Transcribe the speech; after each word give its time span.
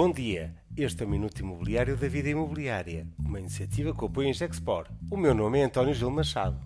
Bom 0.00 0.12
dia, 0.12 0.54
este 0.76 1.02
é 1.02 1.06
o 1.06 1.08
Minuto 1.08 1.40
Imobiliário 1.40 1.96
da 1.96 2.06
Vida 2.06 2.28
Imobiliária, 2.28 3.04
uma 3.18 3.40
iniciativa 3.40 3.92
que 3.92 4.04
apoia 4.04 4.28
em 4.28 4.32
Gexpor. 4.32 4.86
O 5.10 5.16
meu 5.16 5.34
nome 5.34 5.58
é 5.58 5.64
António 5.64 5.92
Gil 5.92 6.08
Machado. 6.08 6.56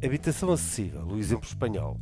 Habitação 0.00 0.52
acessível, 0.52 1.04
o 1.08 1.18
exemplo 1.18 1.44
espanhol. 1.44 2.00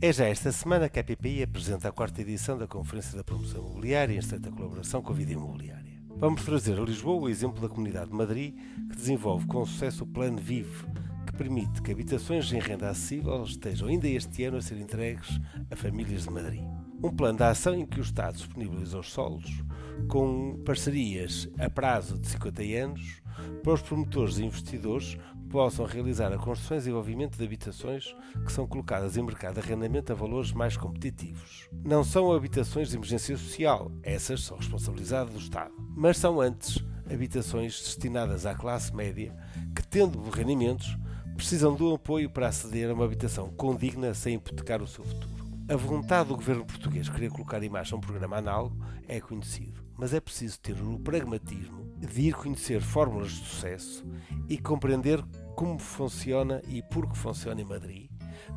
É 0.00 0.12
já 0.12 0.26
esta 0.26 0.52
semana 0.52 0.88
que 0.88 1.00
a 1.00 1.02
PPI 1.02 1.42
apresenta 1.42 1.88
a 1.88 1.92
quarta 1.92 2.20
edição 2.20 2.56
da 2.56 2.68
Conferência 2.68 3.18
da 3.18 3.24
Promoção 3.24 3.66
Imobiliária 3.66 4.14
em 4.14 4.18
estreita 4.18 4.52
colaboração 4.52 5.02
com 5.02 5.12
a 5.12 5.16
Vida 5.16 5.32
Imobiliária. 5.32 6.00
Vamos 6.10 6.44
trazer 6.44 6.78
a 6.78 6.84
Lisboa 6.84 7.22
o 7.22 7.28
exemplo 7.28 7.60
da 7.60 7.68
Comunidade 7.68 8.10
de 8.10 8.16
Madrid, 8.16 8.54
que 8.88 8.96
desenvolve 8.96 9.48
com 9.48 9.66
sucesso 9.66 10.04
o 10.04 10.06
Plano 10.06 10.40
que 10.40 10.86
permite 11.34 11.82
que 11.82 11.90
habitações 11.90 12.52
em 12.52 12.60
renda 12.60 12.88
acessível 12.88 13.42
estejam 13.42 13.88
ainda 13.88 14.08
este 14.08 14.44
ano 14.44 14.56
a 14.56 14.62
ser 14.62 14.78
entregues 14.78 15.40
a 15.70 15.76
famílias 15.76 16.22
de 16.24 16.30
Madrid. 16.30 16.62
Um 17.02 17.10
plano 17.10 17.38
de 17.38 17.44
ação 17.44 17.74
em 17.74 17.84
que 17.84 17.98
o 17.98 18.02
Estado 18.02 18.36
disponibiliza 18.36 18.98
os 18.98 19.12
solos, 19.12 19.62
com 20.08 20.62
parcerias 20.64 21.48
a 21.58 21.68
prazo 21.68 22.18
de 22.18 22.28
50 22.28 22.62
anos, 22.62 23.22
para 23.62 23.74
os 23.74 23.82
promotores 23.82 24.38
e 24.38 24.44
investidores 24.44 25.18
possam 25.50 25.84
realizar 25.84 26.32
a 26.32 26.38
construção 26.38 26.76
e 26.76 26.80
desenvolvimento 26.80 27.36
de 27.36 27.44
habitações 27.44 28.14
que 28.44 28.52
são 28.52 28.66
colocadas 28.66 29.16
em 29.16 29.22
mercado 29.22 29.54
de 29.54 29.60
arrendamento 29.60 30.10
a 30.12 30.14
valores 30.14 30.52
mais 30.52 30.76
competitivos. 30.76 31.68
Não 31.84 32.02
são 32.02 32.32
habitações 32.32 32.90
de 32.90 32.96
emergência 32.96 33.36
social, 33.36 33.92
essas 34.02 34.42
são 34.42 34.56
responsabilidade 34.56 35.30
do 35.30 35.38
Estado, 35.38 35.72
mas 35.94 36.16
são 36.16 36.40
antes 36.40 36.82
habitações 37.08 37.80
destinadas 37.80 38.46
à 38.46 38.54
classe 38.54 38.94
média 38.94 39.34
que, 39.74 39.86
tendo 39.86 40.18
rendimentos, 40.30 40.96
precisam 41.34 41.74
do 41.74 41.94
apoio 41.94 42.30
para 42.30 42.48
aceder 42.48 42.90
a 42.90 42.94
uma 42.94 43.04
habitação 43.04 43.50
condigna 43.50 44.14
sem 44.14 44.36
hipotecar 44.36 44.82
o 44.82 44.86
seu 44.86 45.04
futuro. 45.04 45.34
A 45.68 45.76
vontade 45.76 46.28
do 46.28 46.36
governo 46.36 46.64
português 46.64 47.08
querer 47.08 47.30
colocar 47.30 47.62
em 47.62 47.68
marcha 47.68 47.96
um 47.96 48.00
programa 48.00 48.36
análogo 48.36 48.76
é 49.08 49.20
conhecido, 49.20 49.82
mas 49.98 50.12
é 50.12 50.20
preciso 50.20 50.60
ter 50.60 50.80
o 50.80 50.98
pragmatismo 50.98 51.84
de 51.98 52.20
ir 52.22 52.34
conhecer 52.34 52.80
fórmulas 52.80 53.32
de 53.32 53.46
sucesso 53.46 54.04
e 54.48 54.58
compreender 54.58 55.24
como 55.56 55.78
funciona 55.78 56.60
e 56.68 56.82
por 56.82 57.08
que 57.08 57.16
funciona 57.16 57.60
em 57.60 57.64
Madrid, 57.64 58.10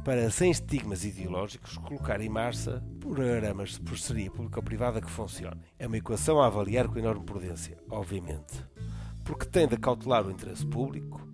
para, 0.03 0.29
sem 0.29 0.51
estigmas 0.51 1.05
ideológicos, 1.05 1.77
colocar 1.77 2.19
em 2.19 2.29
marcha 2.29 2.83
programas 2.99 3.71
de 3.71 3.81
parceria 3.81 4.29
público-privada 4.29 5.01
que 5.01 5.09
funcionem. 5.09 5.61
É 5.79 5.87
uma 5.87 5.97
equação 5.97 6.41
a 6.41 6.47
avaliar 6.47 6.87
com 6.87 6.99
enorme 6.99 7.23
prudência, 7.23 7.77
obviamente, 7.89 8.63
porque 9.23 9.45
tem 9.45 9.67
de 9.67 9.77
cautelar 9.77 10.25
o 10.25 10.31
interesse 10.31 10.65
público, 10.65 11.25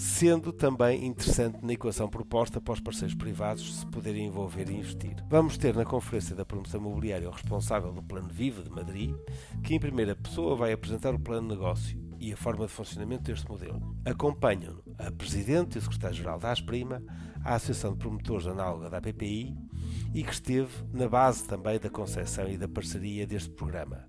sendo 0.00 0.50
também 0.50 1.04
interessante 1.04 1.58
na 1.62 1.74
equação 1.74 2.08
proposta 2.08 2.58
para 2.58 2.72
os 2.72 2.80
parceiros 2.80 3.14
privados 3.14 3.80
se 3.80 3.86
poderem 3.86 4.28
envolver 4.28 4.70
e 4.70 4.78
investir. 4.78 5.14
Vamos 5.28 5.58
ter 5.58 5.76
na 5.76 5.84
Conferência 5.84 6.34
da 6.34 6.42
Promoção 6.42 6.80
Imobiliária 6.80 7.28
o 7.28 7.32
responsável 7.32 7.92
do 7.92 8.02
Plano 8.02 8.30
Viva 8.30 8.62
de 8.62 8.70
Madrid, 8.70 9.14
que 9.62 9.74
em 9.74 9.78
primeira 9.78 10.16
pessoa 10.16 10.56
vai 10.56 10.72
apresentar 10.72 11.14
o 11.14 11.20
plano 11.20 11.48
de 11.48 11.54
negócio 11.54 12.00
e 12.18 12.32
a 12.32 12.36
forma 12.36 12.66
de 12.66 12.72
funcionamento 12.72 13.24
deste 13.24 13.46
modelo. 13.46 13.94
Acompanham 14.06 14.82
a 14.98 15.10
Presidente 15.10 15.74
e 15.74 15.78
o 15.78 15.82
Secretário-Geral 15.82 16.38
da 16.38 16.50
Asprima, 16.50 17.02
a 17.44 17.56
Associação 17.56 17.92
de 17.92 17.98
Promotores 17.98 18.46
Análoga 18.46 18.88
da 18.88 19.02
PPI 19.02 19.54
e 20.14 20.24
que 20.24 20.32
esteve 20.32 20.72
na 20.94 21.10
base 21.10 21.46
também 21.46 21.78
da 21.78 21.90
concepção 21.90 22.48
e 22.48 22.56
da 22.56 22.66
parceria 22.66 23.26
deste 23.26 23.50
programa. 23.50 24.08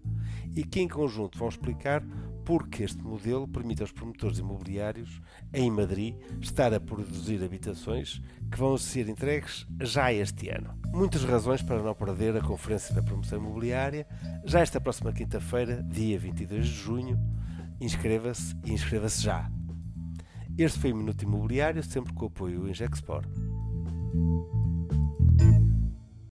E 0.56 0.64
que 0.64 0.80
em 0.80 0.88
conjunto 0.88 1.38
vão 1.38 1.50
explicar 1.50 2.02
porque 2.46 2.84
este 2.84 3.02
modelo 3.02 3.48
permite 3.48 3.82
aos 3.82 3.92
promotores 3.92 4.40
imobiliários 4.40 5.22
em 5.54 5.70
Madrid 5.70 6.16
estar 6.40 6.74
a 6.74 6.80
produzir 6.80 7.44
habitações 7.44 8.22
que 8.52 8.58
vão 8.58 8.78
ser 8.78 9.08
entregues 9.10 9.66
já 9.80 10.12
este 10.12 10.50
ano. 10.50 10.78
Muitas 10.94 11.24
razões 11.24 11.62
para 11.62 11.82
não 11.82 11.94
perder 11.94 12.36
a 12.36 12.42
Conferência 12.42 12.94
da 12.94 13.02
Promoção 13.02 13.40
Imobiliária, 13.40 14.06
já 14.46 14.60
esta 14.60 14.82
próxima 14.82 15.14
quinta-feira, 15.14 15.82
dia 15.84 16.20
22 16.20 16.66
de 16.66 16.74
junho. 16.74 17.20
Inscreva-se 17.80 18.56
e 18.66 18.72
inscreva-se 18.72 19.22
já. 19.22 19.50
Este 20.58 20.80
foi 20.80 20.92
o 20.92 20.96
Minuto 20.96 21.24
Imobiliário, 21.24 21.82
sempre 21.82 22.14
com 22.14 22.26
o 22.26 22.28
apoio 22.28 22.62
do 22.62 22.70
Injexport. 22.70 23.28